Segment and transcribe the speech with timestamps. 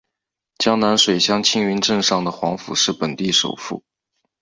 [0.57, 3.83] 江南水乡青云镇上的黄府是本地首富。